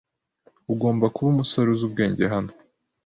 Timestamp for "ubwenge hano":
1.87-2.51